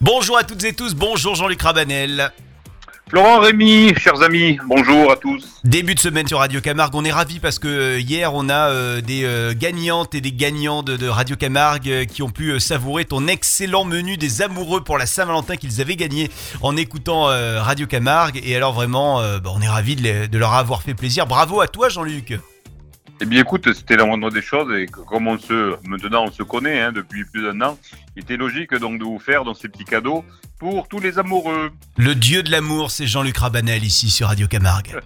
Bonjour 0.00 0.38
à 0.38 0.44
toutes 0.44 0.64
et 0.64 0.72
tous, 0.72 0.94
bonjour 0.94 1.34
Jean-Luc 1.34 1.60
Rabanel. 1.60 2.32
Florent 3.10 3.40
Rémy, 3.40 3.92
chers 3.96 4.22
amis, 4.22 4.56
bonjour 4.66 5.10
à 5.10 5.16
tous. 5.16 5.44
Début 5.64 5.96
de 5.96 6.00
semaine 6.00 6.28
sur 6.28 6.38
Radio 6.38 6.60
Camargue, 6.60 6.94
on 6.94 7.04
est 7.04 7.10
ravis 7.10 7.40
parce 7.40 7.58
que 7.58 7.66
euh, 7.66 7.98
hier 8.00 8.32
on 8.34 8.48
a 8.48 8.70
euh, 8.70 9.00
des 9.00 9.24
euh, 9.24 9.52
gagnantes 9.54 10.14
et 10.14 10.20
des 10.20 10.30
gagnants 10.30 10.84
de, 10.84 10.96
de 10.96 11.08
Radio 11.08 11.34
Camargue 11.34 11.88
euh, 11.90 12.04
qui 12.04 12.22
ont 12.22 12.30
pu 12.30 12.58
savourer 12.60 13.04
ton 13.04 13.26
excellent 13.26 13.84
menu 13.84 14.16
des 14.16 14.42
amoureux 14.42 14.84
pour 14.84 14.96
la 14.96 15.06
Saint-Valentin 15.06 15.56
qu'ils 15.56 15.80
avaient 15.80 15.96
gagné 15.96 16.30
en 16.62 16.76
écoutant 16.76 17.24
Radio 17.24 17.86
Camargue. 17.88 18.40
Et 18.44 18.54
alors 18.56 18.72
vraiment, 18.72 19.20
bah, 19.38 19.50
on 19.52 19.60
est 19.60 19.68
ravis 19.68 19.96
de, 19.96 20.02
les- 20.02 20.28
de 20.28 20.38
leur 20.38 20.54
avoir 20.54 20.82
fait 20.82 20.94
plaisir. 20.94 21.26
Bravo 21.26 21.60
à 21.60 21.66
toi 21.66 21.88
Jean-Luc. 21.88 22.38
Eh 23.22 23.26
bien 23.26 23.42
écoute, 23.42 23.70
c'était 23.74 23.96
la 23.96 24.06
moindre 24.06 24.30
des 24.30 24.40
choses 24.40 24.74
et 24.74 24.86
comme 24.86 25.28
on 25.28 25.38
se, 25.38 25.76
maintenant 25.86 26.24
on 26.24 26.32
se 26.32 26.42
connaît 26.42 26.80
hein, 26.80 26.90
depuis 26.90 27.24
plus 27.26 27.42
d'un 27.42 27.60
an, 27.60 27.78
il 28.16 28.22
était 28.22 28.38
logique 28.38 28.74
donc 28.74 28.98
de 28.98 29.04
vous 29.04 29.18
faire 29.18 29.44
dans 29.44 29.52
ces 29.52 29.68
petits 29.68 29.84
cadeaux 29.84 30.24
pour 30.58 30.88
tous 30.88 31.00
les 31.00 31.18
amoureux. 31.18 31.70
Le 31.98 32.14
dieu 32.14 32.42
de 32.42 32.50
l'amour, 32.50 32.90
c'est 32.90 33.06
Jean-Luc 33.06 33.36
Rabanel 33.36 33.84
ici 33.84 34.08
sur 34.08 34.28
Radio 34.28 34.46
Camargue. 34.46 34.98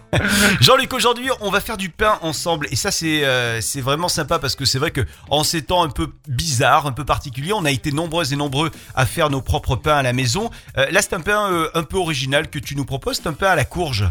Jean-Luc, 0.60 0.92
aujourd'hui, 0.92 1.28
on 1.40 1.50
va 1.50 1.60
faire 1.60 1.76
du 1.76 1.88
pain 1.88 2.18
ensemble 2.22 2.66
et 2.72 2.76
ça 2.76 2.90
c'est 2.90 3.24
euh, 3.24 3.60
c'est 3.60 3.80
vraiment 3.80 4.08
sympa 4.08 4.40
parce 4.40 4.56
que 4.56 4.64
c'est 4.64 4.80
vrai 4.80 4.90
que 4.90 5.02
en 5.30 5.44
ces 5.44 5.62
temps 5.62 5.84
un 5.84 5.90
peu 5.90 6.08
bizarres, 6.26 6.88
un 6.88 6.92
peu 6.92 7.04
particuliers, 7.04 7.52
on 7.52 7.64
a 7.64 7.70
été 7.70 7.92
nombreuses 7.92 8.32
et 8.32 8.36
nombreux 8.36 8.72
à 8.96 9.06
faire 9.06 9.30
nos 9.30 9.40
propres 9.40 9.76
pains 9.76 9.98
à 9.98 10.02
la 10.02 10.12
maison. 10.12 10.50
Euh, 10.78 10.90
là, 10.90 11.00
c'est 11.00 11.14
un 11.14 11.20
pain 11.20 11.48
euh, 11.52 11.68
un 11.74 11.84
peu 11.84 11.96
original 11.96 12.50
que 12.50 12.58
tu 12.58 12.74
nous 12.74 12.84
proposes, 12.84 13.18
c'est 13.18 13.28
un 13.28 13.34
pain 13.34 13.50
à 13.50 13.56
la 13.56 13.64
courge. 13.64 14.10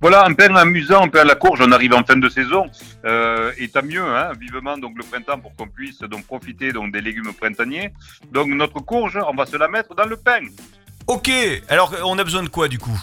Voilà, 0.00 0.24
un 0.24 0.32
pain 0.32 0.54
amusant, 0.54 1.02
un 1.02 1.08
pain 1.08 1.20
à 1.20 1.24
la 1.24 1.34
courge, 1.34 1.60
on 1.60 1.72
arrive 1.72 1.92
en 1.92 2.02
fin 2.02 2.16
de 2.16 2.28
saison, 2.30 2.70
euh, 3.04 3.52
et 3.58 3.68
tant 3.68 3.82
mieux, 3.82 4.02
hein, 4.02 4.32
vivement 4.40 4.78
donc 4.78 4.96
le 4.96 5.04
printemps 5.04 5.38
pour 5.38 5.54
qu'on 5.54 5.68
puisse 5.68 5.98
donc 6.00 6.24
profiter 6.24 6.72
donc 6.72 6.90
des 6.90 7.02
légumes 7.02 7.34
printaniers. 7.34 7.92
Donc 8.32 8.48
notre 8.48 8.80
courge, 8.80 9.18
on 9.28 9.34
va 9.34 9.44
se 9.44 9.58
la 9.58 9.68
mettre 9.68 9.94
dans 9.94 10.06
le 10.06 10.16
pain. 10.16 10.40
Ok, 11.06 11.30
alors 11.68 11.94
on 12.04 12.18
a 12.18 12.24
besoin 12.24 12.42
de 12.42 12.48
quoi 12.48 12.68
du 12.68 12.78
coup? 12.78 12.98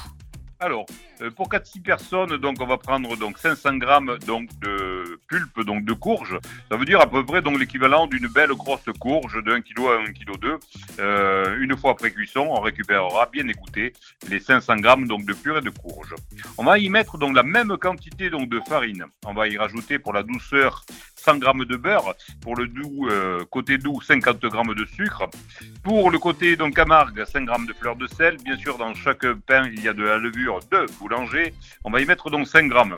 Alors, 0.60 0.88
euh, 1.22 1.30
pour 1.30 1.50
4-6 1.50 1.84
personnes, 1.84 2.38
donc 2.38 2.58
on 2.60 2.66
va 2.66 2.80
prendre 2.80 3.16
donc 3.16 3.38
500 3.38 3.78
grammes 3.78 4.18
donc 4.26 4.50
de 4.60 4.97
pulpe 5.28 5.62
donc 5.62 5.86
de 5.86 5.94
courge. 5.94 6.38
Ça 6.70 6.78
veut 6.78 6.86
dire 6.86 7.02
à 7.02 7.10
peu 7.10 7.26
près 7.26 7.42
l'équivalent 7.58 8.08
d'une 8.08 8.28
belle 8.28 8.52
grosse 8.52 8.86
courge 9.00 9.44
de 9.44 9.52
1 9.52 9.62
kg 9.62 9.88
à 9.88 10.10
1 10.10 10.14
kg 10.14 10.40
2. 10.40 10.60
Euh, 11.00 11.58
une 11.60 11.76
fois 11.78 11.92
après 11.92 12.12
cuisson, 12.12 12.48
on 12.50 12.62
récupérera 12.62 13.28
bien 13.32 13.48
écouté 13.48 13.94
les 14.30 14.40
500 14.40 14.78
grammes 14.78 15.08
donc 15.08 15.26
de 15.26 15.34
purée 15.34 15.62
de 15.62 15.70
courge. 15.70 16.16
On 16.58 16.64
va 16.64 16.78
y 16.78 16.90
mettre 16.90 17.18
donc 17.18 17.36
la 17.36 17.44
même 17.44 17.78
quantité 17.78 18.30
donc 18.30 18.50
de 18.50 18.60
farine. 18.68 19.06
On 19.26 19.34
va 19.34 19.48
y 19.48 19.58
rajouter 19.58 20.00
pour 20.00 20.14
la 20.14 20.24
douceur 20.24 20.86
100 21.16 21.38
grammes 21.38 21.66
de 21.66 21.76
beurre, 21.76 22.16
pour 22.42 22.56
le 22.56 22.68
doux 22.68 23.08
euh, 23.10 23.44
côté 23.50 23.78
doux 23.78 24.02
50 24.02 24.40
grammes 24.46 24.74
de 24.74 24.86
sucre, 24.86 25.30
pour 25.84 26.12
le 26.12 26.20
côté 26.20 26.56
donc 26.56 26.76
Camargue 26.76 27.26
5 27.26 27.46
grammes 27.46 27.66
de 27.66 27.74
fleur 27.74 27.96
de 27.96 28.08
sel. 28.08 28.38
Bien 28.38 28.58
sûr, 28.58 28.78
dans 28.78 28.94
chaque 28.94 29.26
pain 29.48 29.70
il 29.74 29.84
y 29.84 29.88
a 29.88 29.94
de 29.94 30.04
la 30.04 30.18
levure 30.18 30.60
de 30.72 30.86
boulanger. 31.00 31.54
On 31.84 31.92
va 31.92 32.02
y 32.02 32.06
mettre 32.06 32.30
donc 32.30 32.48
5 32.48 32.68
grammes. 32.68 32.96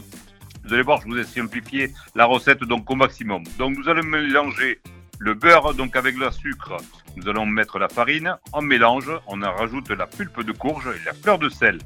Vous 0.64 0.74
allez 0.74 0.84
voir, 0.84 1.02
je 1.02 1.08
vous 1.08 1.18
ai 1.18 1.24
simplifié 1.24 1.92
la 2.16 2.26
recette 2.26 2.64
donc 2.64 2.90
au 2.90 2.96
maximum. 2.96 3.44
Donc 3.58 3.78
nous 3.78 3.90
allons 3.90 4.04
mélanger 4.04 4.80
le 5.20 5.34
beurre 5.34 5.74
donc 5.74 5.96
avec 5.96 6.18
le 6.18 6.32
sucre. 6.32 6.78
Nous 7.16 7.28
allons 7.28 7.46
mettre 7.46 7.80
la 7.80 7.90
farine, 7.90 8.38
on 8.54 8.62
mélange, 8.62 9.12
on 9.28 9.42
en 9.42 9.54
rajoute 9.54 9.90
la 9.90 10.08
pulpe 10.08 10.44
de 10.44 10.52
courge 10.52 10.88
et 10.88 11.06
la 11.06 11.14
fleur 11.14 11.40
de 11.40 11.50
sel. 11.50 11.80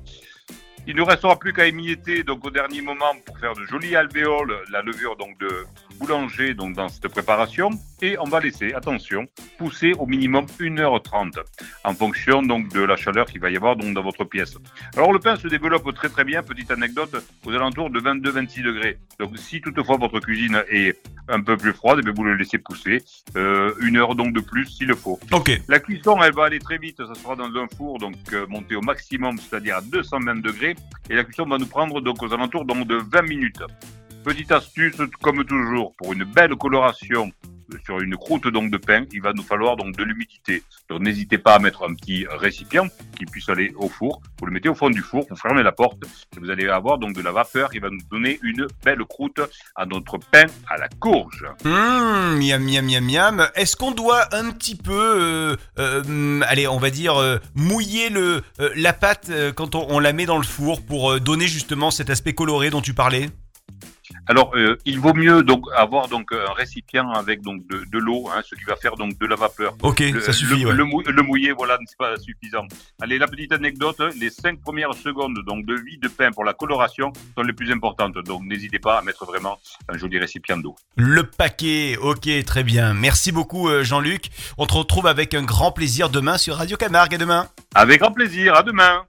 Il 0.86 0.98
ne 0.98 1.02
restera 1.02 1.40
plus 1.40 1.54
qu'à 1.54 1.66
émietter 1.66 2.24
donc 2.24 2.46
au 2.46 2.50
dernier 2.50 2.82
moment 2.82 3.14
pour 3.26 3.40
faire 3.40 3.54
de 3.54 3.64
jolies 3.66 3.96
alvéoles 3.96 4.64
la 4.70 4.82
levure 4.82 5.16
donc 5.16 5.38
de 5.40 5.66
boulanger 5.98 6.54
donc 6.54 6.76
dans 6.76 6.90
cette 6.90 7.08
préparation 7.08 7.70
et 8.02 8.18
on 8.20 8.26
va 8.26 8.42
laisser 8.42 8.74
attention 8.74 9.26
pousser 9.58 9.94
au 9.94 10.06
minimum 10.06 10.46
1h30 10.60 11.40
en 11.86 11.94
fonction 11.94 12.42
donc 12.42 12.68
de 12.74 12.82
la 12.82 12.98
chaleur 12.98 13.28
qu'il 13.28 13.40
va 13.40 13.50
y 13.50 13.56
avoir 13.56 13.78
donc 13.78 13.94
dans 13.94 14.04
votre 14.04 14.26
pièce. 14.26 14.58
Alors 14.98 15.14
le 15.14 15.20
pain 15.20 15.38
se 15.38 15.48
développe 15.48 15.94
très 15.96 16.10
très 16.10 16.26
bien, 16.26 16.44
petite 16.44 16.72
anecdote, 16.72 17.16
aux 17.46 17.52
alentours 17.54 17.90
de 17.90 18.02
22-26 18.02 18.64
degrés. 18.64 18.98
Donc 19.20 19.38
si 19.38 19.62
toutefois 19.62 19.96
votre 19.96 20.20
cuisine 20.20 20.64
est 20.70 21.00
un 21.30 21.42
peu 21.42 21.56
plus 21.58 21.74
froide, 21.74 22.00
eh 22.02 22.04
bien, 22.04 22.14
vous 22.14 22.24
le 22.24 22.36
laissez 22.36 22.58
pousser 22.58 23.02
euh, 23.36 23.74
une 23.82 23.98
heure 23.98 24.16
donc 24.16 24.34
de 24.34 24.42
plus 24.42 24.66
s'il 24.66 24.88
le 24.88 24.96
faut. 24.96 25.20
Ok. 25.32 25.52
La 25.68 25.80
cuisson, 25.80 26.22
elle 26.22 26.34
va 26.34 26.46
aller 26.46 26.60
très 26.60 26.78
vite. 26.78 26.98
Ça 26.98 27.16
sera 27.16 27.36
dans 27.36 27.46
un 27.56 27.68
four 27.78 28.00
donc 28.00 28.16
euh, 28.34 28.46
monté 28.48 28.76
au 28.76 28.82
maximum, 28.82 29.38
c'est-à-dire 29.38 29.78
à 29.78 29.82
220 29.82 30.42
degrés. 30.42 30.73
Et 31.10 31.16
la 31.16 31.24
cuisson 31.24 31.46
va 31.46 31.58
nous 31.58 31.66
prendre 31.66 32.02
donc 32.02 32.22
aux 32.24 32.34
alentours 32.34 32.66
de 32.66 32.96
20 32.96 33.22
minutes. 33.24 33.62
Petite 34.24 34.52
astuce, 34.52 34.96
comme 35.22 35.44
toujours, 35.44 35.94
pour 35.98 36.14
une 36.14 36.24
belle 36.24 36.56
coloration 36.56 37.32
sur 37.86 38.00
une 38.00 38.16
croûte 38.16 38.48
donc 38.48 38.72
de 38.72 38.78
pain, 38.78 39.06
il 39.12 39.22
va 39.22 39.34
nous 39.34 39.44
falloir 39.44 39.76
donc 39.76 39.96
de 39.96 40.04
l'humidité. 40.04 40.64
Donc 40.90 41.02
n'hésitez 41.02 41.38
pas 41.38 41.56
à 41.56 41.60
mettre 41.60 41.84
un 41.84 41.94
petit 41.94 42.26
récipient 42.30 42.88
qui 43.18 43.26
puisse 43.26 43.50
aller 43.50 43.74
au 43.76 43.90
four. 43.90 44.22
Vous 44.40 44.46
le 44.46 44.52
mettez 44.52 44.70
au 44.70 44.76
fond 44.76 44.90
du 44.90 45.02
four, 45.02 45.26
vous 45.30 45.36
fermez 45.36 45.64
la 45.64 45.72
porte 45.72 46.04
et 46.36 46.40
vous 46.40 46.50
allez 46.50 46.68
avoir 46.68 46.98
donc 46.98 47.14
de 47.14 47.22
la 47.22 47.32
vapeur 47.32 47.70
qui 47.70 47.80
va 47.80 47.90
nous 47.90 48.02
donner 48.12 48.40
une 48.44 48.68
belle 48.84 49.04
croûte 49.06 49.40
à 49.76 49.86
notre 49.86 50.18
pain 50.18 50.46
à 50.70 50.78
la 50.78 50.88
courge. 51.00 51.46
Hum, 51.66 52.40
miam 52.40 52.64
miam 52.64 52.86
miam 52.86 53.06
miam. 53.06 53.48
Est-ce 53.56 53.76
qu'on 53.76 53.92
doit 53.92 54.34
un 54.36 54.52
petit 54.52 54.76
peu, 54.76 54.92
euh, 54.94 55.56
euh, 55.80 56.42
allez, 56.48 56.68
on 56.68 56.78
va 56.78 56.90
dire 56.90 57.18
euh, 57.18 57.38
mouiller 57.56 58.10
le 58.10 58.42
la 58.76 58.94
pâte 58.94 59.32
quand 59.56 59.76
on, 59.76 60.00
la 60.00 60.14
met 60.14 60.26
dans 60.26 60.38
le 60.38 60.44
four 60.44 60.82
pour 60.82 61.20
donner 61.20 61.48
justement 61.48 61.92
cet 61.92 62.10
aspect 62.10 62.34
coloré 62.34 62.70
dont 62.70 62.82
tu 62.82 62.94
parlais? 62.94 63.30
Alors, 64.28 64.52
euh, 64.56 64.78
il 64.86 65.00
vaut 65.00 65.14
mieux 65.14 65.44
donc 65.44 65.66
avoir 65.76 66.08
donc 66.08 66.32
un 66.32 66.54
récipient 66.54 67.10
avec 67.12 67.42
donc 67.42 67.68
de, 67.68 67.84
de 67.92 67.98
l'eau, 68.00 68.30
hein, 68.34 68.42
ce 68.48 68.56
qui 68.56 68.64
va 68.64 68.76
faire 68.78 68.96
donc 68.96 69.18
de 69.20 69.26
la 69.26 69.36
vapeur. 69.36 69.76
Ok, 69.82 70.00
Le, 70.00 70.22
ça 70.22 70.32
suffit. 70.32 70.62
le, 70.62 70.68
ouais. 70.70 70.74
le 70.74 70.84
mou- 70.86 71.02
le 71.06 71.22
mouiller, 71.24 71.52
voilà, 71.52 71.78
n'est 71.78 71.86
pas 71.98 72.16
suffisant. 72.18 72.66
Allez, 73.02 73.18
la 73.18 73.28
petite 73.28 73.52
anecdote, 73.52 74.02
les 74.20 74.30
cinq 74.30 74.62
premières 74.62 74.94
secondes 74.94 75.38
donc 75.46 75.66
de 75.66 75.76
vie 75.76 75.98
de 75.98 76.08
pain 76.08 76.32
pour 76.32 76.46
la 76.46 76.54
coloration 76.54 77.12
sont 77.38 77.44
les 77.44 77.54
plus 77.54 77.72
importantes. 77.72 78.14
Donc, 78.26 78.44
n'hésitez 78.44 78.80
pas 78.80 79.00
à 79.00 79.02
mettre 79.02 79.26
vraiment 79.26 79.60
un 79.90 79.98
joli 79.98 80.18
récipient 80.20 80.58
d'eau. 80.58 80.76
Le 80.96 81.24
paquet, 81.24 81.98
ok, 82.02 82.30
très 82.46 82.64
bien. 82.64 82.94
Merci 82.94 83.32
beaucoup 83.32 83.68
euh, 83.68 83.84
Jean-Luc. 83.84 84.30
On 84.58 84.66
te 84.66 84.74
retrouve 84.74 85.08
avec 85.08 85.34
un 85.34 85.44
grand 85.44 85.72
plaisir 85.72 86.10
demain 86.10 86.38
sur 86.38 86.56
Radio 86.56 86.78
Camargue. 86.78 87.16
À 87.16 87.18
demain. 87.18 87.48
Avec 87.76 88.00
grand 88.00 88.12
plaisir. 88.12 88.56
À 88.56 88.64
demain. 88.64 89.04